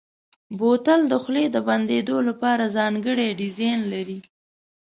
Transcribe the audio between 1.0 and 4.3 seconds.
د خولې د بندېدو لپاره ځانګړی ډیزاین لري.